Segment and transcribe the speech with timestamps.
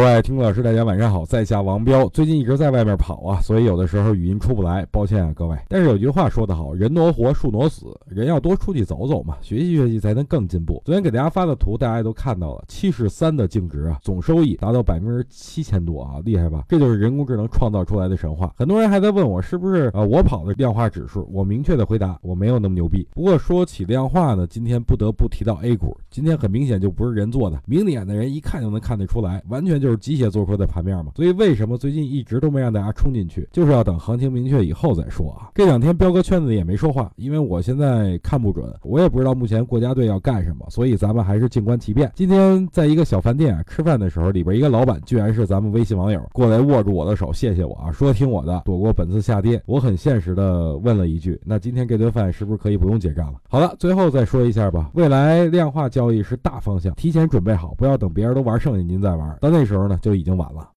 [0.00, 2.08] 各位听众老师，大家晚上好，在下王彪。
[2.08, 5.54] 最近一直在外面跑啊，所以有的时候语音出不来，抱歉啊，各位。
[5.68, 10.80] 但是有句话说得好，人挪活，树挪死，人要多出去走走嘛，学习学习才能更进步。
[10.86, 16.64] 昨天给大家发的图，大家都看到了，七十三的净值啊，总收益达到百分之七千多啊，厉害吧？
[16.66, 18.54] 这就是人工智能创造出来的神话。
[18.56, 23.06] 很多人还在问我是不是呃我跑的量化指数，我明确的回答，我没有那么牛逼。
[23.12, 30.70] 不过说起量化呢，今天不得不提到 A 股，今天很明显就不是人做的，明眼的人一看就能看得出来，完全就就是机械做出的。
[30.70, 35.50] 盘面嘛，所以为什么最近一直都没让大家冲进去，就是要等行情明确以后再说啊。
[35.52, 42.12] 这两天彪哥圈子里也没说话，因为我现在看不准，我也不知道目前国家队要干什么，所以咱们还是静观其变。
[42.14, 49.60] 今天在一个小饭店啊吃饭的时候，里边一个老板居然是咱们微信网友，过来握住我的手，谢谢我啊，说听我的，躲过本次下跌。
[49.66, 53.40] 我很现实的问了一句，那今天这顿饭是不是可以不用结账了？
[53.48, 60.68] 好了，最后再说一下吧，未来量化交易是大方向，提前准备好，不要等别人都玩剩下您再玩，到那时候时候呢就已经晚了。